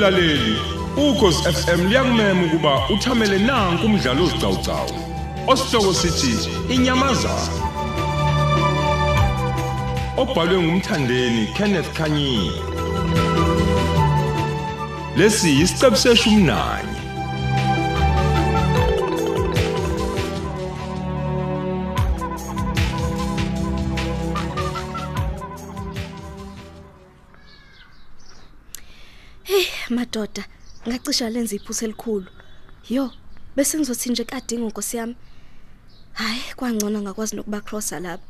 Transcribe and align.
mlaleli 0.00 0.58
ukhosi 0.96 1.52
FM 1.52 1.88
liyakumema 1.88 2.44
ukuba 2.44 2.88
uthamele 2.88 3.38
nanku 3.38 3.86
umdlalo 3.86 4.24
ozicawucawu 4.24 4.90
osihloko 5.46 5.94
sithi 5.94 6.48
inyamazana 6.74 7.48
obhalwe 10.16 10.58
ngumthandeni 10.62 11.46
Kenneth 11.56 11.92
Kanyini 11.92 12.52
lesi 15.16 15.60
isiqebu 15.60 15.96
seshumi 15.96 16.42
nanye. 16.42 16.99
Madoda, 29.94 30.44
ngacisha 30.88 31.30
lenza 31.30 31.56
iphutha 31.56 31.84
elikhulu. 31.84 32.26
Yo, 32.88 33.12
bese 33.56 33.78
ngizothi 33.78 34.10
nje 34.10 34.24
kadinga 34.24 34.64
inkosi 34.64 34.96
yami. 34.96 35.16
Hayi, 36.12 36.42
kwangcono 36.56 37.02
ngakwazi 37.02 37.36
nokuba 37.36 37.60
crosser 37.60 38.00
lapha. 38.00 38.24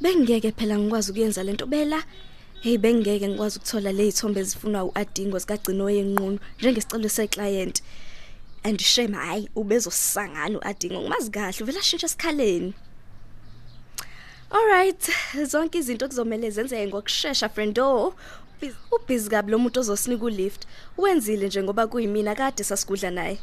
Bengiyeke 0.00 0.52
phela 0.52 0.78
ngikwazi 0.78 1.10
ukuyenza 1.10 1.42
lento 1.42 1.66
bela. 1.66 2.04
Hey 2.62 2.78
bengeke 2.78 3.28
ngikwazi 3.28 3.58
ukuthola 3.58 3.92
le 3.92 4.08
izithombe 4.08 4.40
ezifunwa 4.40 4.84
uAdingo 4.84 5.38
zikagcino 5.38 5.90
yenqunu 5.90 6.38
njengesicelo 6.58 7.08
seclient. 7.08 7.82
And 8.64 8.80
shame 8.80 9.16
hayi 9.16 9.48
ubezosangana 9.54 10.58
uAdingo 10.58 11.00
ngumazi 11.00 11.30
kahle 11.30 11.62
uvela 11.62 11.82
shintsha 11.82 12.06
esikhaleni. 12.06 12.74
Alright, 14.50 15.10
zonke 15.44 15.78
izinto 15.78 16.08
kuzomela 16.08 16.50
zenzeke 16.50 16.86
ngokusheshsha 16.88 17.48
friendo. 17.48 18.14
Ubhizi 18.92 19.30
kabi 19.30 19.50
lo 19.50 19.58
muntu 19.58 19.80
ozosinika 19.80 20.24
ulift. 20.24 20.66
Wenzile 20.98 21.46
nje 21.46 21.62
ngoba 21.62 21.86
kuyimina 21.86 22.34
kade 22.34 22.64
sasigudla 22.64 23.10
naye. 23.10 23.38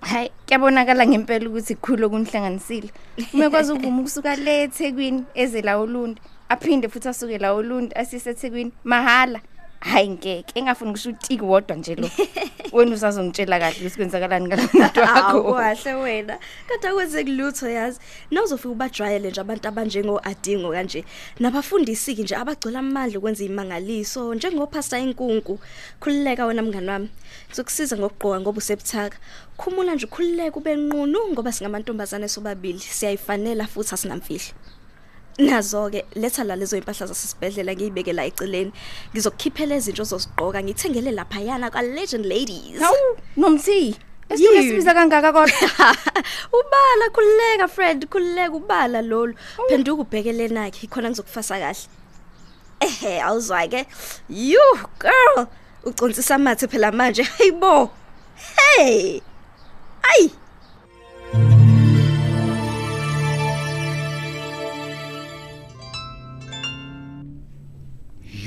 Hayi, 0.00 0.30
kuyabonakala 0.46 1.06
ngempela 1.06 1.48
ukuthi 1.48 1.74
kukhulu 1.74 2.06
okunihlanganisile. 2.06 2.90
Umekwazi 3.34 3.72
ukuvuma 3.72 4.00
ukusuka 4.00 4.36
le 4.36 4.62
eThekwini 4.62 5.24
eze 5.34 5.62
la 5.62 5.78
uLundi, 5.78 6.20
aphinde 6.48 6.88
futhi 6.88 7.08
asuke 7.08 7.38
la 7.38 7.54
uLundi 7.54 7.94
asise 7.94 8.30
eThekwini 8.30 8.72
mahala. 8.84 9.40
Hayi 9.80 10.08
ngeke, 10.08 10.52
engafuni 10.54 10.90
ngisho 10.90 11.10
utiki 11.10 11.42
wodwa 11.44 11.76
nje 11.76 11.94
lo. 11.94 12.10
Wena 12.72 12.94
usazongitshela 12.94 13.58
kahle 13.58 13.76
ukuthi 13.80 13.96
kwenzakalani 13.96 14.46
ngalamuntu 14.46 15.00
Awu 15.02 15.46
wakho. 15.46 15.54
kahle 15.54 15.94
wena. 15.94 16.38
Kade 16.68 16.88
akwenze 16.88 17.24
kulutho 17.24 17.68
yazi. 17.68 17.98
Nawuzofika 18.30 18.68
ubajwayele 18.68 19.30
nje 19.30 19.40
abantu 19.40 19.68
abanjengo 19.68 20.20
Adingo 20.24 20.70
kanje. 20.70 21.04
Nabafundisi 21.40 22.14
nje 22.14 22.36
abagcola 22.36 22.78
amandla 22.78 23.18
ukwenza 23.18 23.44
imangaliso 23.44 24.34
njengopastor 24.34 24.98
inkunku. 24.98 25.58
Khulileka 26.00 26.46
wena 26.46 26.62
mngani 26.62 26.88
wami. 26.88 27.08
Sokusiza 27.52 27.96
ngokugqoka 27.96 28.40
ngoba 28.40 28.58
usebuthaka. 28.58 29.16
Khumula 29.56 29.94
nje 29.94 30.06
ukhulileke 30.06 30.58
ube 30.58 30.76
nqunu 30.76 31.18
ngoba 31.32 31.52
singamantombazane 31.52 32.28
sobabili. 32.28 32.78
Siyayifanela 32.80 33.66
futhi 33.66 33.94
asinamfihlo. 33.94 34.54
Nazo 35.38 35.90
ke 35.90 36.04
letha 36.14 36.44
la 36.44 36.56
lezo 36.56 36.76
impahla 36.76 37.06
zasesibhedlela 37.06 37.74
ngiyibeke 37.74 38.12
la 38.12 38.26
eceleni. 38.26 38.72
Ngizokukhiphela 39.14 39.76
izinto 39.76 40.02
ozozigqoka 40.02 40.62
ngithengele 40.62 41.12
lapha 41.12 41.40
yana 41.40 41.70
ka 41.70 41.82
Legend 41.82 42.26
Ladies. 42.26 42.80
Hawu, 42.80 43.16
nomthi. 43.36 43.96
Esike 44.28 44.54
Yini? 44.54 44.68
sibiza 44.68 44.94
kangaka 44.94 45.32
kodwa. 45.32 45.94
ubala 46.58 47.06
khulileka 47.12 47.68
friend 47.68 48.06
khulileka 48.08 48.54
ubala 48.54 49.02
lolu 49.02 49.34
phenduka 49.68 50.02
ubhekele 50.02 50.48
nakhe 50.48 50.86
khona 50.86 51.10
ngizokufasa 51.10 51.58
kahle 51.60 51.88
ehe 52.80 53.20
awuzwa 53.22 53.66
ke 53.68 53.86
you 54.28 54.66
girl 54.98 55.46
uconsisa 55.84 56.34
amathe 56.34 56.66
phela 56.68 56.92
manje 56.92 57.22
hayibo 57.22 57.90
hey 58.56 59.20
ay 60.02 60.30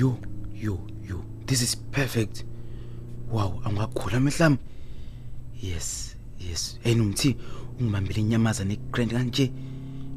yo 0.01 0.17
yo 0.51 0.79
yo. 1.03 1.23
This 1.45 1.61
is 1.61 1.75
perfect. 1.75 2.43
Wow 3.29 3.61
angakhula 3.65 4.19
mehlami 4.19 4.57
yes 5.53 6.15
yes. 6.39 6.79
Hey 6.83 6.95
nomthi 6.95 7.37
ungibambele 7.79 8.21
inyamazana 8.21 8.73
egrand 8.73 9.11
kanje. 9.11 9.51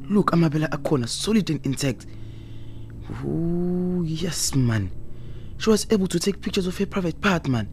Look 0.08 0.32
amabela 0.32 0.72
akhona 0.72 1.06
solid 1.06 1.50
and 1.50 1.66
intact. 1.66 2.06
Ooh, 3.24 4.02
yes 4.06 4.54
man. 4.54 4.90
She 5.58 5.70
was 5.70 5.86
able 5.90 6.06
to 6.06 6.18
take 6.18 6.40
pictures 6.40 6.66
of 6.66 6.78
her 6.78 6.86
private 6.86 7.20
part 7.20 7.48
man. 7.48 7.68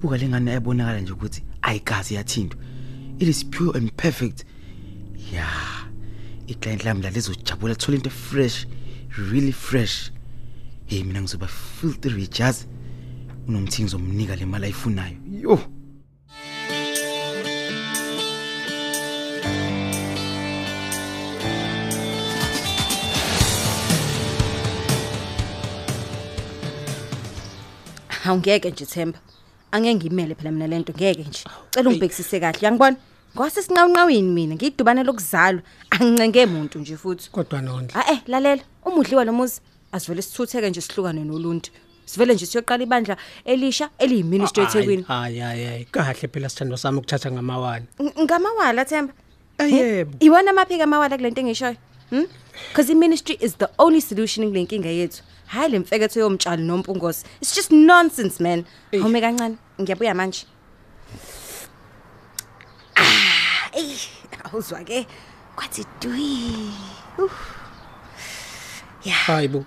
Buka 0.00 0.16
lengane 0.16 0.50
ayabonakala 0.50 1.00
nje 1.00 1.12
ukuthi 1.12 1.42
ayikazi 1.62 2.14
yathintwa. 2.14 2.60
It 3.18 3.28
is 3.28 3.44
pure 3.44 3.76
and 3.76 3.96
perfect. 3.96 4.44
Yeah. 5.32 5.86
Iclient 6.46 6.84
lami 6.84 7.02
la 7.02 7.10
lizojabula 7.10 7.74
thola 7.74 7.96
into 7.96 8.10
fresh 8.10 8.66
really 9.18 9.52
fresh. 9.52 10.12
Hey 10.90 11.04
mina 11.04 11.20
ngizoba 11.22 11.46
filthy 11.46 12.08
rich 12.08 12.40
yazi 12.40 12.66
unomthi 13.48 13.82
ngizomnika 13.82 14.36
le 14.36 14.46
mali 14.46 14.64
ayifunayo 14.64 15.16
yo 15.42 15.58
Awungeke 28.24 28.70
nje 28.70 28.86
Themba. 28.86 29.18
Angeke 29.72 29.94
ngimele 29.94 30.34
phela 30.34 30.50
mina 30.50 30.66
lento 30.66 30.92
ngeke 30.92 31.22
nje. 31.22 31.44
Cela 31.70 31.90
ungibhekisise 31.90 32.40
kahle. 32.40 32.58
Uyangibona? 32.60 32.96
Ngwase 33.34 33.62
sinqawunqawini 33.62 34.32
mina 34.32 34.54
ngidubane 34.54 35.02
lokuzalwa. 35.02 35.62
Angincenge 35.90 36.44
umuntu 36.44 36.78
nje 36.78 36.96
futhi. 36.96 37.30
kodwa 37.30 37.62
nondla 37.62 38.06
Ah 38.06 38.12
eh 38.12 38.20
lalela. 38.26 38.62
Umudliwa 38.84 39.24
lo 39.24 39.32
muzi 39.32 39.60
asivele 39.92 40.22
sithutheke 40.22 40.70
nje 40.70 40.80
sihlukane 40.80 41.24
noluntu. 41.24 41.70
Sivele 42.06 42.34
nje 42.34 42.46
siyoqala 42.46 42.82
ibandla 42.82 43.16
elisha 43.44 43.90
eliyiministry 43.98 44.62
eThekwini. 44.64 45.02
hayi 45.08 45.38
hayi 45.38 45.64
hayi 45.64 45.84
kahle 45.84 46.28
phela 46.28 46.48
sithando 46.48 46.76
sami 46.76 46.98
ukuthatha 46.98 47.30
ngamawala 47.30 47.84
Ng- 47.98 48.22
Ngamawala 48.24 48.84
Themba. 48.84 49.12
ayebo 49.58 50.16
Iwona 50.20 50.52
maphika 50.52 50.84
amawala 50.84 51.16
kulento 51.16 51.40
engishoyo. 51.40 51.76
Hmm? 52.10 52.26
Because 52.68 52.92
ministry 52.94 53.36
is 53.40 53.54
the 53.56 53.68
only 53.78 54.00
solution 54.00 54.44
kulenkinga 54.50 54.88
yethu. 54.90 55.22
Hayi 55.46 55.70
lemfeketho 55.72 56.20
yomtshali 56.20 56.62
nompungosi. 56.62 57.24
It's 57.40 57.54
just 57.54 57.70
nonsense 57.70 58.40
man. 58.40 58.64
Eish. 58.92 59.02
Awume 59.02 59.20
kancane. 59.20 59.56
Ngiyabuya 59.80 60.14
manje. 60.14 60.46
Ah, 62.96 63.70
ey, 63.72 63.96
awuzwa 64.44 64.84
ke. 64.84 65.06
Kwathi 65.56 65.84
dwi. 66.00 66.70
Uf. 67.18 67.32
hayibo 69.26 69.64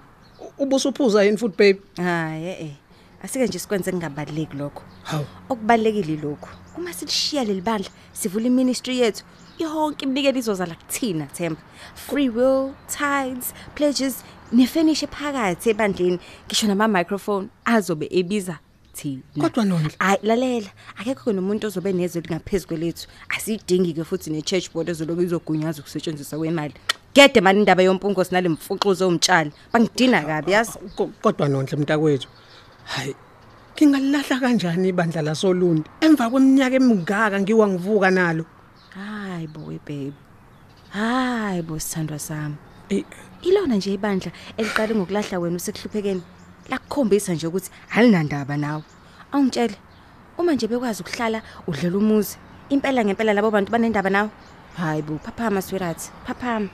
ubusuphuza 0.64 1.24
yini 1.24 1.38
futhi 1.38 1.58
babe 1.58 1.82
Hayi 1.98 2.46
eh. 2.46 2.72
Asike 3.24 3.48
nje 3.48 3.60
sikwenze 3.60 3.92
kungabaleki 3.92 4.58
lokho. 4.58 4.84
hawu 5.04 5.26
Okubalekile 5.50 6.16
lokho. 6.22 6.50
Uma 6.78 6.94
silishiya 6.94 7.44
leli 7.44 7.62
bandla, 7.62 7.90
sivula 8.14 8.48
iministry 8.48 9.00
yethu. 9.00 9.24
Yonke 9.60 10.06
imnikelo 10.06 10.40
izozala 10.40 10.76
kuthina 10.76 11.26
Themba. 11.26 11.62
Free 11.96 12.30
will, 12.30 12.74
tithes, 12.88 13.54
pledges, 13.76 14.24
nefinish 14.52 15.06
phakathi 15.06 15.70
ebandleni. 15.70 16.20
Ngisho 16.48 16.68
nama 16.68 16.88
microphone 16.88 17.50
azobe 17.66 18.08
ebiza 18.12 18.60
thina. 18.94 19.22
Kodwa 19.40 19.66
Nondla. 19.66 19.92
Hayi 20.00 20.20
lalela, 20.24 20.70
akekho 20.98 21.34
nomuntu 21.34 21.68
ozobe 21.68 21.94
nezwe 21.94 22.22
lingaphezulu 22.22 22.68
kwelethu. 22.68 23.08
Asidingi 23.30 23.94
ke 23.94 24.04
futhi 24.04 24.32
ne 24.32 24.42
church 24.42 24.72
board 24.74 24.90
ezolobe 24.90 25.24
izogunyaza 25.24 25.82
ukusetshenziswa 25.82 26.40
kwemali. 26.40 26.74
Gede 27.14 27.42
mani 27.42 27.60
indaba 27.60 27.84
yompungo 27.84 28.24
sinale 28.24 28.50
mfuxuzo 28.50 29.08
omtshali. 29.08 29.52
Bangidina 29.74 30.22
kabi 30.24 30.52
yazi. 30.52 30.80
Ko- 30.96 31.12
kodwa 31.22 31.48
nondla 31.50 31.78
mntakwethu 31.78 32.28
hayi 32.84 33.16
ngingalahla 33.78 34.40
kanjani 34.40 34.90
ibandla 34.90 35.22
lasolundi 35.22 35.90
emva 36.02 36.30
kweminyaka 36.30 36.76
emingaka 36.76 37.40
ngiwa 37.42 37.68
ngivuka 37.68 38.12
nalo 38.12 38.46
Hayi 38.96 39.48
boy 39.48 39.78
babe. 39.86 40.14
Hayi 40.90 41.62
bo 41.62 41.80
sithandwa 41.80 42.20
sami. 42.20 42.56
Eh, 42.90 43.04
Ilona 43.42 43.76
nje 43.76 43.94
ibandla 43.94 44.32
eliqale 44.58 44.96
ngokulahla 44.96 45.40
wena 45.40 45.56
usekuhluphekeni. 45.58 46.22
Lakukhombisa 46.70 47.34
nje 47.34 47.48
ukuthi 47.48 47.70
alinandaba 47.96 48.58
nawe. 48.58 48.84
Awungitshele. 49.32 49.76
Uma 50.38 50.54
nje 50.54 50.68
bekwazi 50.68 51.02
ukuhlala 51.02 51.42
udlela 51.68 51.98
umuzi, 51.98 52.38
impela 52.70 53.06
ngempela 53.06 53.34
labo 53.34 53.52
bantu 53.52 53.72
banendaba 53.72 54.10
nawe. 54.10 54.30
Hayi 54.78 55.02
bo, 55.02 55.18
phaphama 55.18 55.62
sweetheart, 55.62 56.02
phaphama. 56.28 56.70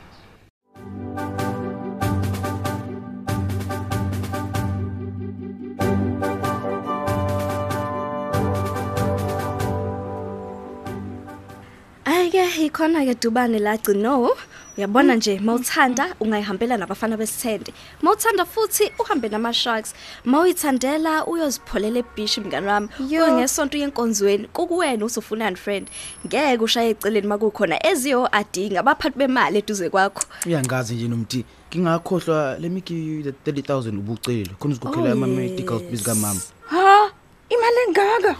Ayike 12.69 12.77
ikhona 12.77 13.05
ke 13.05 13.15
dubane 13.19 13.59
la 13.59 13.77
gcino 13.77 14.35
Uyabona 14.77 15.15
nje 15.15 15.39
mawuthanda 15.39 16.15
ungayihambela 16.21 16.77
nabafana 16.77 17.17
besithende. 17.17 17.73
Mawuthanda 18.01 18.45
futhi 18.45 18.91
uhambe 18.99 19.29
nama 19.29 19.53
sharks. 19.53 19.93
Mawuyithandela 20.25 21.25
uyozipholela 21.25 21.99
ebeach 21.99 22.37
mngani 22.37 22.67
wami. 22.67 22.89
Yo. 23.09 23.25
Uyongesonto 23.25 23.77
yenkonzweni 23.77 24.47
kukuwena 24.47 25.05
usufunani 25.05 25.57
friend. 25.57 25.89
Ngeke 26.25 26.63
ushaye 26.63 26.89
eceleni 26.91 27.27
makukhona 27.27 27.85
eziyo 27.85 28.29
adinga 28.31 28.79
abaphathi 28.79 29.17
bemali 29.17 29.57
eduze 29.57 29.89
kwakho. 29.89 30.23
uyangazi 30.45 30.95
nje 30.95 31.07
nomthi 31.07 31.45
ngingakhohlwa 31.75 32.57
lemiki 32.59 32.93
30000 32.93 33.99
ubucele 33.99 34.51
khona 34.59 34.73
uzikhokhela 34.73 35.09
Oh, 35.09 35.11
ama 35.11 35.27
medical 35.27 35.79
fees 35.79 36.03
kamama 36.03 36.41
ha 36.69 37.11
imali 37.49 37.77
engaka 37.87 38.35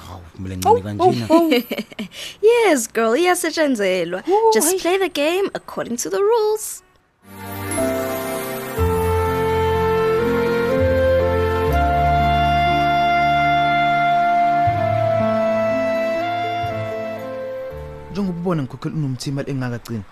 hawu 0.64 0.82
kumele 0.82 0.98
ngcane 0.98 1.26
kanjena 1.28 1.64
Yes 2.42 2.88
girl, 2.94 3.16
iyasetshenzelwa. 3.16 4.24
Oh, 4.28 4.52
Just 4.54 4.68
hayi. 4.68 4.80
play 4.82 4.98
the 4.98 5.10
game 5.10 5.50
according 5.54 5.98
to 5.98 6.10
the 6.10 6.22
rules. 6.22 6.84
njengoba 18.12 18.40
ubona 18.40 18.64
ngikhokhela 18.64 18.96
unomthi 18.96 19.30
imali 19.30 19.52
engakagcini 19.52 20.04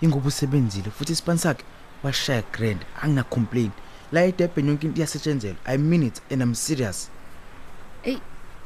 ingoba 0.00 0.28
usebenzile 0.28 0.90
futhi 0.90 1.12
ispan 1.12 1.38
sakhe 1.38 1.64
washaya 2.02 2.42
grand 2.52 2.80
angina 3.02 3.22
complain 3.22 3.70
la 4.12 4.20
edebhen 4.24 4.68
yonke 4.68 4.86
into 4.86 4.98
iyasetshenzelwa 4.98 5.56
i 5.66 5.78
mean 5.78 6.02
it 6.02 6.22
and 6.32 6.42
i'm 6.42 6.54
serious 6.54 7.10
ey 8.04 8.18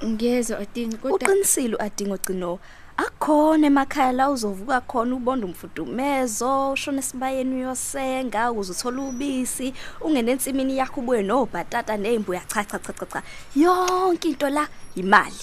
ngiyezwa 0.04 0.58
adinga 0.58 0.96
kodwa 0.96 1.16
Uqinisile 1.16 1.76
uadinga 1.76 2.16
gcino. 2.16 2.58
Akukhona 2.96 3.66
emakhaya 3.66 4.12
la 4.12 4.31
uzovuka 4.31 4.81
khona 4.81 5.16
ubonda 5.16 5.46
umfudumezo, 5.46 6.72
ushona 6.72 6.98
esibayeni 6.98 7.54
uyosenga, 7.54 8.50
ukuze 8.50 8.72
uthole 8.72 9.00
ubisi, 9.00 9.75
ungene 10.00 10.32
ensimini 10.32 10.78
yakho 10.78 11.00
ubuye 11.00 11.22
nobhatata 11.22 11.96
nezimbuya 11.96 12.40
cha 12.48 12.64
cha 12.64 12.78
cha 12.78 12.93
cha 12.93 13.06
cha. 13.06 13.22
Yonke 13.54 14.28
into 14.28 14.48
la 14.48 14.69
imali. 14.94 15.43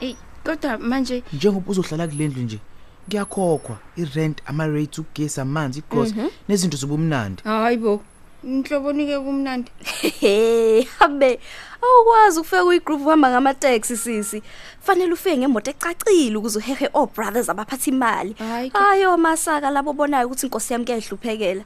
ey 0.00 0.14
kodwa 0.44 0.78
manje 0.78 1.22
njengoba 1.32 1.70
uzohlala 1.70 2.08
kulendlu 2.08 2.42
nje 2.42 2.58
kuyakhokhwa 3.10 3.78
i-rent 3.96 4.42
ama-rates 4.46 4.98
ugesi 4.98 5.40
amanzi 5.40 5.78
igross 5.78 6.14
nezinto 6.48 6.76
zobumnandi 6.76 7.42
hayibo 7.44 8.02
inhlobonike 8.44 9.18
kumnandi 9.18 9.70
Hey, 10.20 10.82
habe. 10.98 11.40
Awukwazi 11.82 12.40
ukufika 12.40 12.64
kuyigroup 12.64 13.06
uhamba 13.06 13.30
ngama 13.30 13.54
taxi 13.54 13.96
sisi. 13.96 14.42
Fanele 14.82 15.12
ufike 15.12 15.36
ngemoto 15.38 15.70
ecacile 15.70 16.36
ukuze 16.36 16.58
uhehe 16.58 16.88
o 16.94 17.06
brothers 17.06 17.48
abaphatha 17.48 17.90
imali. 17.90 18.32
Hhayi 18.38 18.70
ke. 18.70 18.78
Hayo 18.78 19.16
masaka 19.16 19.70
labo 19.70 19.92
bonayo 19.92 20.26
ukuthi 20.26 20.46
inkosi 20.46 20.72
yami 20.72 20.84
kuyahluphekela. 20.84 21.64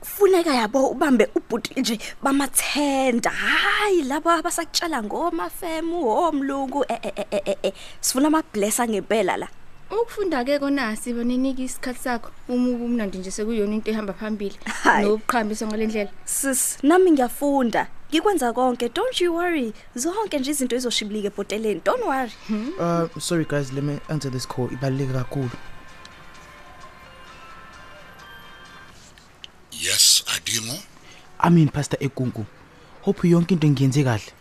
Kufuneka 0.00 0.54
yabo 0.54 0.86
ubambe 0.88 1.28
ubhuti 1.34 1.80
nje 1.80 1.98
bamathenda. 2.22 3.30
Hayi 3.30 4.02
labo 4.02 4.30
abasakutshala 4.30 5.02
ngoma 5.02 5.50
femu 5.50 6.08
omlungu 6.08 6.84
eh 6.88 6.98
eh 7.02 7.12
eh, 7.16 7.26
eh 7.30 7.42
eh, 7.46 7.56
eh. 7.62 7.72
Sifuna 8.00 8.26
ama 8.28 8.42
blessa 8.52 8.88
ngempela 8.88 9.36
la. 9.36 9.48
Ukufunda 10.02 10.44
ke 10.44 10.58
kona 10.58 10.96
siba 10.96 11.24
ninika 11.24 11.62
isikhathi 11.62 11.98
sakho 12.02 12.30
uma 12.48 12.68
ubumnandi 12.70 13.18
nje 13.18 13.30
sekuyona 13.30 13.74
into 13.74 13.90
ehamba 13.90 14.12
phambili 14.12 14.56
Hayi. 14.82 15.04
nobuqhambiswa 15.06 15.68
ngalendlela 15.68 16.10
Sis, 16.24 16.78
nami 16.82 17.10
ngiyafunda. 17.10 17.86
Ngikwenza 18.10 18.52
konke. 18.52 18.88
Don't 18.88 19.20
you 19.20 19.34
worry. 19.34 19.72
Zonke 19.96 20.38
nje 20.38 20.50
izinto 20.50 20.76
izoshibilika 20.76 21.26
eboteleni. 21.28 21.80
Don't 21.84 22.04
worry. 22.04 22.32
uh 22.78 23.08
sorry 23.20 23.44
guys 23.44 23.72
let 23.72 23.84
me 23.84 23.98
answer 24.08 24.30
this 24.32 24.46
call 24.48 24.68
ibaluleke 24.72 25.12
kakhulu 25.12 25.50
Yes, 29.72 30.24
Adingo. 30.34 30.78
i 31.40 31.50
mean 31.50 31.68
pastor 31.68 31.98
ekunku 32.00 32.46
hope 33.02 33.28
yonke 33.28 33.54
into 33.54 33.68
ngiyenze 33.68 34.04
kahle 34.04 34.32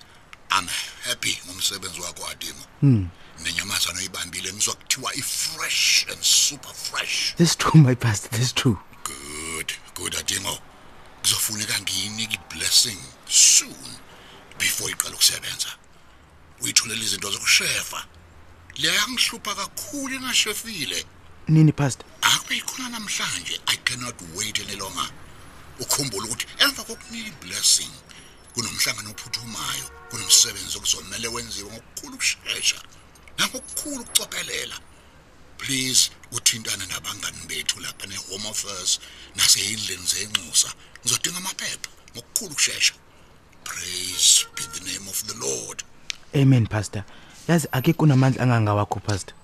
I'm 0.51 0.67
happy 1.03 1.37
ngomsebenzi 1.47 2.01
wakho 2.01 2.23
Adingo. 2.31 2.63
hmm 2.81 3.07
Nenyamazana 3.43 3.99
oyibambile 3.99 4.53
ngizwa 4.53 4.75
kuthiwa 4.75 5.15
i-fresh 5.53 6.05
and 6.09 6.23
super 6.23 6.73
fresh. 6.73 7.35
that's 7.37 7.55
true 7.55 7.79
my 7.81 7.95
pastor 7.95 8.29
that's 8.29 8.51
true 8.51 8.77
Good, 9.03 9.73
good 9.93 10.13
Adingo. 10.13 10.57
Kuzofuneka 11.21 11.79
ngiyinika 11.81 12.33
i-blessing 12.33 12.97
soon 13.27 13.89
before 14.57 14.91
iqala 14.91 15.15
ukusebenza. 15.15 15.67
Uyithulela 16.61 17.03
izinto 17.03 17.31
zokushefa. 17.31 18.05
Leya 18.77 19.07
ngihlupha 19.09 19.55
kakhulu 19.55 20.15
ingashefile. 20.15 21.05
nini 21.47 21.71
pastor 21.71 22.05
Akube 22.21 22.57
ikhona 22.57 22.89
namhlanje. 22.89 23.59
I 23.67 23.75
cannot 23.85 24.15
wait 24.35 24.59
any 24.59 24.75
longer. 24.75 25.09
Ukhumbule 25.79 26.25
ukuthi 26.27 26.47
emva 26.59 26.83
kokunika 26.83 27.27
i-blessing 27.27 27.91
kunomhlangano 28.53 29.09
ophuthumayo, 29.11 29.87
kunomsebenzi 30.09 30.77
okuzomela 30.77 31.29
wenziwe 31.29 31.71
ngokukhulu 31.71 32.15
ukusheshsha 32.15 32.81
nangokukhulu 33.37 34.01
ukucophelela. 34.01 34.77
Please 35.63 36.11
uthintane 36.31 36.85
nabangani 36.91 37.47
bethu 37.47 37.79
lapha 37.79 38.07
neHome 38.07 38.49
Affairs 38.49 38.99
naseyindlini 39.35 40.05
zenxusa. 40.13 40.69
Ngizodinga 41.01 41.37
amaphepha 41.37 41.89
ngokukhulu 42.15 42.51
ukusheshsha. 42.51 42.93
Praise 43.63 44.45
be 44.55 44.63
the 44.75 44.83
name 44.91 45.07
of 45.07 45.23
the 45.27 45.35
Lord. 45.45 45.83
amen 46.35 46.67
pastor 46.67 47.03
yazi 47.47 47.67
ake 47.71 47.93
kunamandla 47.93 48.43
angangawakho 48.43 48.99
pastor 48.99 49.35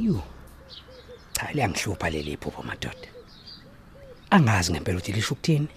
Yu. 0.00 0.20
Cha 1.32 1.52
liyangihlupha 1.52 2.10
leli 2.10 2.36
phupho 2.36 2.62
madoda. 2.62 3.08
Angazi 4.30 4.72
ngempela 4.72 4.98
ukuthi 4.98 5.12
lisho 5.12 5.34
ukuthini. 5.34 5.68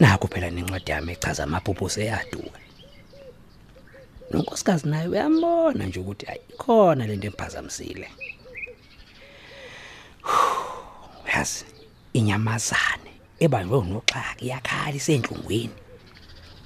Nakho 0.00 0.28
phela 0.28 0.50
nencwadi 0.50 0.90
yami 0.90 1.12
echaza 1.12 1.42
amaphupho 1.44 1.88
seyaduka. 1.88 2.58
Nonkosikazi 4.30 4.88
naye 4.88 5.08
uyambona 5.08 5.86
nje 5.86 6.00
ukuthi 6.00 6.26
ayikhona 6.26 7.06
lento 7.06 7.26
emphazamisile. 7.26 8.08
Yazi 11.34 11.64
inyamazane 12.12 13.10
ebanjwe 13.40 13.78
unoxhaka 13.78 14.44
iyakhala 14.44 14.96
isenhlungwini. 14.96 15.76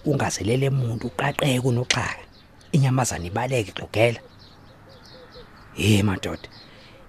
Ungazelele 0.05 0.69
umuntu 0.69 1.07
uqaqeke 1.07 1.69
unoxhaka. 1.69 2.25
Inyamazane 2.73 3.27
ibaleke 3.27 3.73
xogela. 3.73 4.21
Hey 5.75 6.03
madoda. 6.03 6.49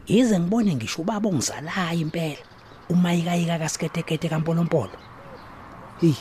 Ize 0.08 0.40
ngibone 0.40 0.76
ngisho 0.76 1.02
ubaba 1.02 1.30
ongizalayo 1.30 2.00
impela. 2.00 2.49
Umayikayika 2.90 3.60
kasiketekete 3.60 4.30
kampolompolo. 4.30 4.98
Hey. 6.02 6.14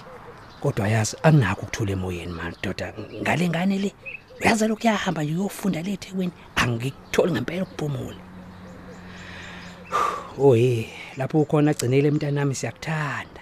Kodwa 0.61 0.89
yazi 0.89 1.17
anginakho 1.23 1.63
ukuthula 1.63 1.93
emoyeni 1.93 2.33
madoda. 2.33 2.93
Ngale 3.23 3.49
ngane 3.49 3.79
le 3.79 3.93
uyazi 4.41 4.69
lokhu 4.69 4.87
yahamba 4.87 5.23
nje 5.23 5.35
uyofunda 5.35 5.83
le 5.83 5.93
eThekwini 5.93 6.33
angikutholi 6.57 7.33
ngempela 7.33 7.63
ukuphumula. 7.63 8.23
Oh 10.39 10.55
hey, 10.55 10.87
lapho 11.17 11.41
ukhona 11.41 11.71
agcinele 11.71 12.11
mntanami 12.11 12.55
siyakuthanda. 12.55 13.41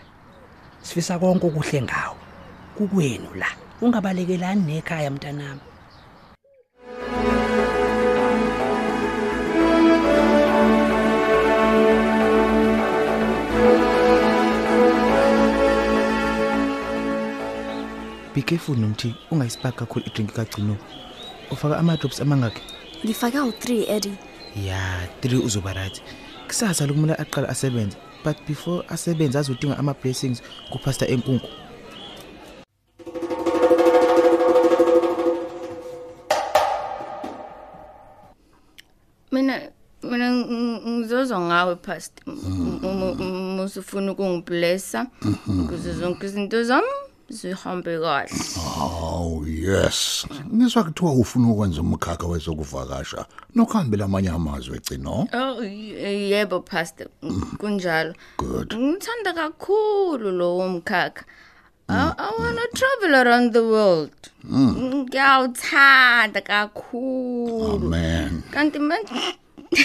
Sifisa 0.83 1.18
konke 1.18 1.47
okuhle 1.47 1.83
ngawo. 1.83 2.16
Kukwenu 2.76 3.35
la. 3.35 3.49
Ungabalekelani 3.80 4.62
nekhaya 4.62 5.11
mntanami. 5.11 5.61
Be 18.37 18.43
careful 18.43 18.76
nomthi 18.76 19.09
ungayispark 19.33 19.76
kakhulu 19.81 20.05
idrink 20.07 20.31
kagcino 20.37 20.76
ufaka 21.50 21.78
ama-drops 21.78 22.21
amangakhi 22.21 22.62
Ngifaka 23.05 23.38
u3 23.49 23.64
Eddie. 23.97 24.16
ya 24.69 24.81
3 25.23 25.45
uzoba 25.47 25.73
right 25.73 26.02
kusasa 26.49 26.87
lokumele 26.87 27.14
aqala 27.14 27.49
asebenze 27.49 27.97
but 28.25 28.37
before 28.49 28.85
asebenze 28.88 29.38
azodinga 29.38 29.78
ama-blessings 29.78 30.43
kupastor 30.71 31.09
enkunku 31.14 31.49
mina 39.33 39.61
mina 40.02 40.31
ng- 40.31 40.81
ngizozwa 40.99 41.40
ngawe 41.40 41.75
past 41.76 42.12
uma 42.26 43.62
usufuna 43.64 44.12
ukungiblessa 44.12 45.07
ukuze 45.61 45.93
zonke 45.93 46.26
izinto 46.26 46.62
zami 46.62 46.87
zihambe 47.28 47.99
kahle 47.99 48.30
Oh 48.80 49.45
yes. 49.47 50.26
Ngiswa 50.54 50.85
kuthiwa 50.85 51.12
ufuna 51.12 51.49
ukwenza 51.49 51.80
umkhakha 51.80 52.26
wezokuvakasha 52.26 53.26
nokuhambela 53.54 54.04
amanye 54.04 54.28
amazwe 54.30 54.76
egcino. 54.76 55.28
Oh 55.33 55.62
y- 55.64 56.30
yebo 56.30 56.61
pastor. 56.61 57.06
Kunjalo. 57.59 58.14
Good. 58.38 58.75
ngithanda 58.75 59.33
kakhulu 59.33 60.30
lo 60.30 60.68
mkhakha. 60.68 61.25
I, 61.88 62.12
I 62.18 62.30
want 62.42 62.59
to 62.59 62.68
travel 62.75 63.14
around 63.14 63.52
the 63.52 63.62
world. 63.62 64.11
Ngiyawuthanda 64.50 66.40
kakhulu. 66.40 67.75
Amen. 67.87 68.42
kanti 68.50 68.78
manje 68.78 69.14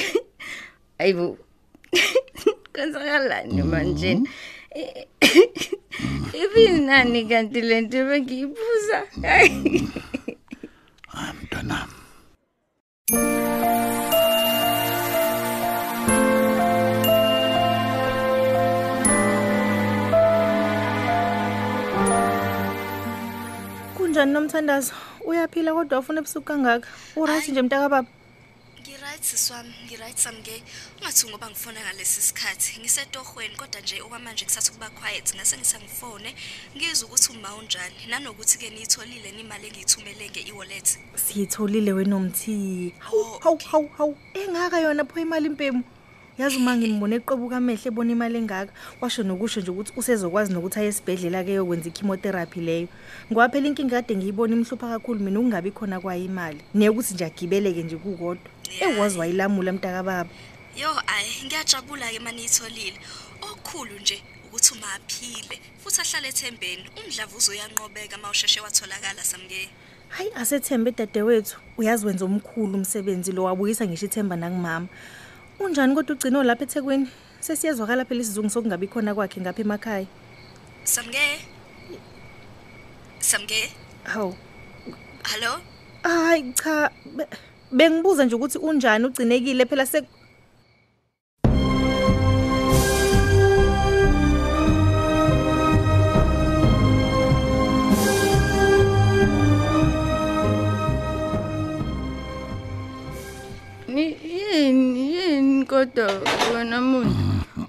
ayibo 0.99 1.37
kwenzakalani 2.73 3.63
manje? 3.63 4.21
ibinani 6.43 7.19
kanti 7.29 7.59
lento 7.69 7.99
bengiyibuza 8.07 8.97
Hayi. 9.27 9.87
Mntanami. 11.37 11.93
Kunjani 23.97 24.31
nomthandazo? 24.33 24.93
Uyaphila 25.27 25.73
kodwa 25.73 25.99
ufuna 25.99 26.19
ebusuku 26.21 26.45
kangaka? 26.45 26.87
Uright 27.15 27.47
nje 27.49 27.61
mntaka 27.61 27.89
baba? 29.21 29.21
Ngiright 29.21 29.23
siswami, 29.23 29.73
ngiright 29.85 30.17
samke. 30.17 30.63
Ungathi 30.99 31.27
ngoba 31.29 31.49
ngifona 31.49 31.79
ngalesi 31.81 32.21
sikhathi, 32.21 32.79
ngisetohweni 32.79 33.55
kodwa 33.55 33.81
nje 33.81 34.01
okwamanje 34.01 34.45
kusathi 34.45 34.71
kuba 34.71 34.89
quiet 34.89 35.35
ngase 35.35 35.57
ngisangifone 35.57 36.35
ngizwe 36.75 37.07
ukuthi 37.07 37.31
uma 37.31 37.55
unjani 37.55 38.07
nanokuthi 38.09 38.57
ke 38.57 38.69
niyitholile 38.69 39.29
imali 39.29 39.67
engiyithumele 39.67 40.29
nge-e-wallet. 40.29 40.99
Siyitholile 41.15 41.93
wena 41.93 42.15
umthi. 42.15 42.93
Hawu 42.99 43.39
hawu 43.39 43.57
hawu 43.71 43.89
hawu. 43.97 44.17
Engaka 44.33 44.79
yona 44.79 45.05
pho 45.05 45.19
imali 45.19 45.45
impemu. 45.47 45.83
Yazi 46.37 46.57
uma 46.57 46.75
ngimbone 46.75 47.15
eqobuka 47.15 47.57
amehle 47.57 47.87
ebona 47.87 48.11
imali 48.11 48.37
engaka, 48.37 48.73
washo 49.01 49.23
nokusho 49.23 49.61
nje 49.61 49.71
ukuthi 49.71 49.93
usezokwazi 49.97 50.53
nokuthi 50.53 50.79
aye 50.79 50.87
esibhedlela 50.87 51.43
ke 51.43 51.53
yokwenza 51.53 51.89
ichemotherapy 51.89 52.61
leyo. 52.61 52.87
Ngoba 53.29 53.49
phela 53.49 53.67
inkinga 53.67 54.01
kade 54.01 54.15
ngiyibona 54.15 54.55
imhlupha 54.55 54.87
kakhulu 54.89 55.19
mina 55.19 55.39
ukungabi 55.39 55.71
khona 55.71 55.99
kwayo 55.99 56.25
imali. 56.25 56.61
Nekuthi 56.73 57.13
nje 57.13 57.25
agibeleke 57.25 57.83
nje 57.83 57.97
kukodwa. 57.97 58.60
Ekwazi 58.79 59.17
wayilamula 59.19 59.71
mntaka 59.71 60.03
baba. 60.03 60.29
Yo 60.75 60.89
ayi 61.07 61.45
ngiyajabula 61.45 62.11
ke 62.11 62.19
maniyitholile. 62.19 62.99
Okukhulu 63.41 63.99
nje 63.99 64.23
ukuthi 64.45 64.73
uma 64.73 64.93
aphile 64.93 65.59
futhi 65.83 66.01
ahlale 66.01 66.27
ethembeni. 66.29 66.85
Umdlavuzo 66.97 67.51
uyanqobeka 67.51 68.17
mawusheshe 68.17 68.59
watholakala 68.61 69.23
samke. 69.23 69.69
Hayi 70.09 70.31
asethembe 70.35 70.91
dadewethu, 70.91 71.57
uyazi 71.77 72.05
wenza 72.05 72.25
omkhulu 72.25 72.75
umsebenzi 72.75 73.31
lo 73.31 73.43
wabuyisa 73.43 73.85
ngisho 73.87 74.05
ithemba 74.05 74.35
nakumama. 74.35 74.87
Unjani 75.59 75.95
kodwa 75.95 76.15
ugcino 76.15 76.43
lapha 76.43 76.63
eThekwini? 76.63 77.07
Sesiyazwakala 77.39 78.05
phela 78.05 78.21
isizungu 78.21 78.49
sokungabi 78.49 78.87
khona 78.87 79.15
kwakhe 79.15 79.41
ngapha 79.41 79.61
emakhaya. 79.61 80.05
Samke. 80.83 81.39
Samke. 83.19 83.71
Hawu. 84.03 84.35
Hello? 85.23 85.61
Hayi 86.03 86.53
cha, 86.53 86.91
be- 87.05 87.27
bengibuza 87.71 88.25
nje 88.25 88.35
ukuthi 88.35 88.57
unjani 88.57 89.05
ugcinekile 89.05 89.65
phela 89.65 89.85
se 89.85 89.99
Ni- 103.87 104.17
yini 104.23 105.15
yini 105.15 105.65
kodwa 105.65 106.11
wena 106.55 106.81
muntu? 106.81 107.15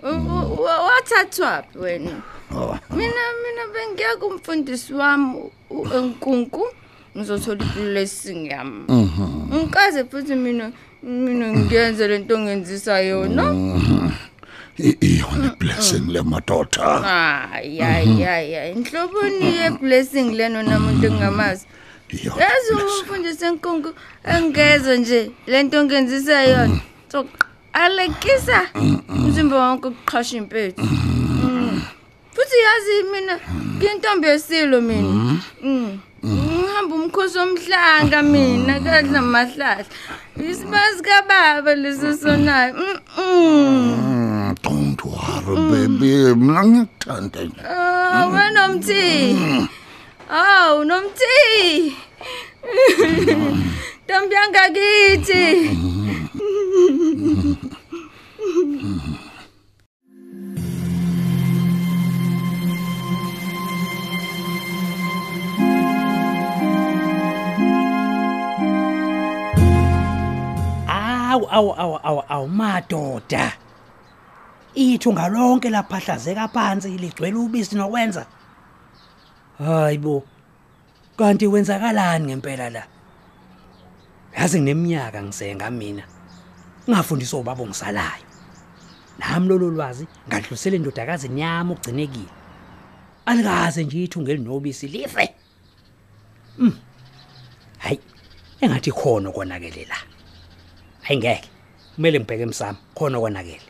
U- 0.02 0.08
u- 0.08 0.62
wa- 0.62 0.82
wathathwa 0.82 1.62
phi 1.62 1.78
wena? 1.78 2.22
Oh. 2.56 2.76
mina 2.90 3.22
mina 3.42 3.62
bengiya 3.74 4.16
kumfundisi 4.16 4.94
wami 4.94 5.50
u- 5.70 5.86
enkunku 5.96 6.66
ngizothola 7.16 7.64
iblessing 7.64 8.46
yami 8.50 8.84
ngikaze 9.52 10.04
futhi 10.04 10.34
mina 10.34 10.72
mina 11.02 11.46
ngiyenze 11.52 12.08
lento 12.08 12.38
ngenzisa 12.38 13.00
yona 13.00 13.44
I- 14.78 14.96
Iyona 15.00 15.54
blessing 15.58 16.08
le 16.08 16.22
madoda. 16.22 16.82
hayi 16.82 17.78
hayi 17.78 18.22
hayi 18.22 18.54
hayi. 18.54 18.72
Inhloboni 18.72 19.44
ye-blessing 19.56 20.32
leno 20.32 20.62
namuntu 20.62 21.06
engingamazi. 21.06 21.66
Iyona 22.08 22.40
yazi 22.44 22.72
uma 22.72 22.80
blessing. 22.82 23.00
umfundisi 23.00 23.44
enkunku 23.44 23.90
engeza 24.24 24.96
nje 24.96 25.30
lento 25.46 25.84
ngenzisa 25.84 26.42
yona 26.42 26.80
so 27.12 27.26
alekisa 27.72 28.68
umzimba 29.08 29.56
wonke 29.68 29.88
ukuqhasha 29.88 30.36
impethu. 30.36 30.82
Mm. 30.84 31.82
futhi 32.34 32.56
yazi 32.66 32.94
mina 33.12 33.38
ngiyintombi 33.76 34.26
yesilo 34.28 34.80
mina. 34.80 35.38
Mm. 35.62 35.98
Ngihamba 36.72 36.94
umkhosi 36.96 37.38
omhlanga 37.44 38.18
mina 38.32 38.74
kadla 38.86 39.20
mahlahla 39.22 39.84
isibazi 40.50 41.00
kababa 41.06 41.70
leso 41.82 42.08
sonayo 42.22 42.72
Mm-mm. 42.74 43.02
Mm, 43.18 44.54
Don't 44.62 45.00
worry 45.04 45.56
baby. 45.70 46.34
Mina 46.34 46.62
ngiyakuthanda 46.64 47.40
nje. 47.44 47.60
Ah, 47.68 48.26
wena 48.32 48.50
nomthi. 48.56 49.04
Aw, 50.30 50.74
nomthi. 50.84 51.36
Ntombi 54.04 54.34
yangakithi. 54.38 55.42
Awu 71.32 71.46
awu 71.50 71.72
awu 71.82 71.96
awu 72.02 72.22
awu 72.28 72.48
madoda. 72.48 73.52
Ithunga 74.74 75.28
lonke 75.28 75.70
laphahlazeka 75.70 76.48
phansi 76.48 76.98
ligcwele 76.98 77.36
ubisi 77.36 77.76
nokwenza. 77.76 78.26
Hayibo. 79.58 80.24
Kanti 81.16 81.46
wenzakalani 81.46 82.26
ngempela 82.26 82.70
la? 82.70 82.86
Yazi 84.36 84.60
ngineminyaka 84.60 85.22
ngisenga 85.22 85.70
mina. 85.70 86.02
Ngafundiswa 86.90 87.40
ubaba 87.40 87.64
ngisalayo. 87.66 88.26
Nami 89.18 89.48
lolo 89.48 89.70
lwazi 89.70 90.06
ngadlulisela 90.28 90.76
indodakazi 90.76 91.28
nyama 91.28 91.72
ugcinekile. 91.74 92.32
Alikaze 93.26 93.84
nje 93.84 94.04
ithunga 94.04 94.32
elinobisi 94.32 94.88
life. 94.88 95.34
Mm. 96.58 96.78
Hayi. 97.78 98.00
Engathi 98.60 98.92
khona 98.92 99.30
konakele 99.32 99.84
la. 99.88 99.96
Hayi 101.02 101.18
ngeke. 101.18 101.48
Kumele 101.94 102.18
ngibheke 102.20 102.42
emsamo 102.42 102.78
khona 102.94 103.18
konakele. 103.20 103.66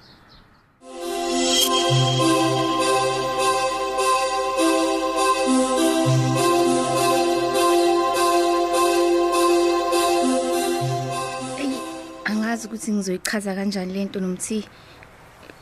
Eyi, 11.60 11.78
angazi 12.24 12.66
ukuthi 12.66 12.92
ngizoyichaza 12.92 13.54
kanjani 13.54 13.92
lento 13.92 14.20
nomthi. 14.20 14.68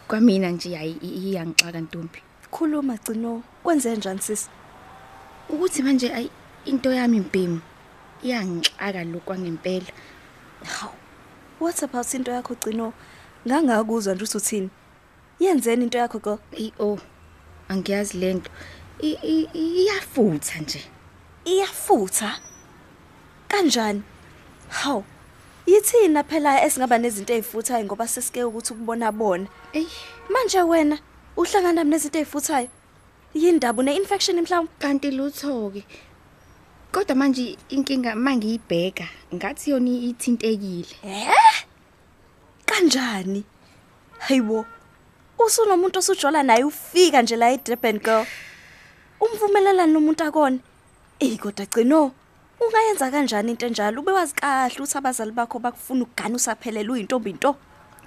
Kwamina 0.08 0.50
nje 0.50 0.74
hayi 0.76 0.98
iyangixaka 1.02 1.80
ntombi. 1.80 2.18
Khuluma 2.50 2.96
gcino. 2.96 3.42
Kwenze 3.62 3.96
njani 3.96 4.20
sisi? 4.22 4.48
Ukuthi 5.48 5.82
manje 5.82 6.12
ayi 6.14 6.30
into 6.64 6.92
yami 6.92 7.16
impemu 7.16 7.60
iyangixaka 8.22 9.04
lokwa 9.04 9.38
ngempela. 9.38 9.92
Haw. 10.64 10.92
What 11.60 11.82
about 11.82 12.14
into 12.14 12.30
yakho 12.30 12.54
gcino? 12.54 12.92
Ngangakuzwa 13.46 14.14
nje 14.14 14.24
ukuthi 14.24 14.36
uthini. 14.36 14.70
Yenzeni 15.40 15.82
into 15.84 15.98
yakho 15.98 16.18
go? 16.18 16.38
Ey 16.52 16.72
oh. 16.78 16.98
Angiyazi 17.68 18.18
lento. 18.18 18.50
I- 19.02 19.18
i- 19.22 19.48
Iyafutha 19.54 20.60
nje. 20.60 20.84
Iyafutha. 21.44 22.38
Kanjani? 23.48 24.02
Haw. 24.68 25.02
Yithina 25.66 26.24
phela 26.24 26.64
esingaba 26.64 26.98
nezinto 26.98 27.32
ezifuthayo 27.34 27.84
ngoba 27.84 28.08
sesike 28.08 28.44
ukuthi 28.44 28.72
ukubona 28.72 29.12
bona. 29.12 29.46
Ey, 29.72 29.86
Manje 30.28 30.62
wena 30.62 30.98
uhlangana 31.36 31.84
nezinto 31.84 32.18
ezifuthayo. 32.18 32.68
Yindaba 33.34 33.80
une 33.82 33.94
infection 33.96 34.40
mhlawumbe? 34.40 34.72
kanti 34.78 35.10
lutho 35.10 35.70
ke. 35.70 35.84
Kodwa 36.92 37.14
manje 37.14 37.56
inkinga 37.68 38.14
mangiyibheka 38.16 39.08
ngathi 39.34 39.70
yona 39.70 39.90
ithintekile. 39.90 40.96
Eh? 41.04 41.28
Kanjani? 42.80 43.44
Hayibo. 44.18 44.64
Usunomuntu 45.38 45.98
osujola 45.98 46.42
naye 46.42 46.64
ufika 46.64 47.22
nje 47.22 47.36
la 47.36 47.52
eDurban 47.52 47.98
girl. 47.98 48.26
umvumelelani 49.20 49.92
nomuntu 49.92 50.24
akona 50.24 50.58
ey 51.20 51.36
kodwa 51.36 51.66
gcino 51.66 52.12
ungayenza 52.60 53.10
kanjani 53.10 53.50
into 53.50 53.66
enjalo 53.66 54.00
ube 54.00 54.12
wazi 54.12 54.34
kahle 54.34 54.74
ukuthi 54.76 54.98
abazali 54.98 55.32
bakho 55.32 55.58
bakufuna 55.58 56.04
ukugana 56.04 56.36
usaphelele 56.36 56.90
uyintombi 56.90 57.30
into 57.30 57.54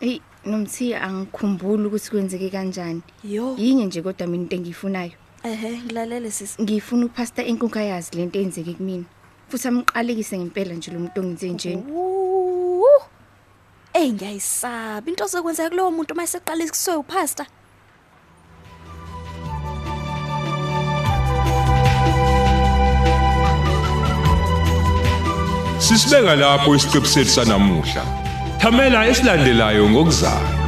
Ey 0.01 0.20
nomthiya 0.46 1.01
angikhumbuli 1.01 1.86
ukuthi 1.86 2.10
kwenzeke 2.10 2.50
kanjani. 2.50 3.01
Yinye 3.24 3.86
nje 3.86 4.01
kodwa 4.01 4.27
mina 4.27 4.44
into 4.44 4.56
engiyifunayo. 4.56 5.12
ehe 5.44 5.82
ngilalele 5.86 6.32
sisi 6.32 6.62
Ngifuna 6.62 7.06
upastor 7.06 7.46
enkukhu 7.46 7.77
yazi 7.80 8.18
lento 8.18 8.39
eyenzeke 8.39 8.74
kumina. 8.74 9.06
Futhi 9.50 9.68
amqalekise 9.68 10.38
ngempela 10.38 10.74
nje 10.74 10.92
lo 10.92 11.00
muntu 11.00 11.22
ongenze 11.22 11.50
njeni. 11.50 11.84
Wuh. 13.94 14.02
Ey 14.02 14.12
ngiyayisaba 14.12 15.08
into 15.08 15.28
sokwenzeka 15.28 15.70
kulowo 15.70 15.92
muntu 15.92 16.16
mayeseqala 16.16 16.64
ikuswe 16.64 16.96
upastor. 16.96 17.46
Sisibeka 25.80 26.36
lapho 26.36 26.76
isiqebu 26.76 27.06
sethu 27.06 27.30
sanamuhla. 27.30 28.04
Thamela 28.60 29.08
esilandelayo 29.08 29.90
ngokuzayo. 29.90 30.62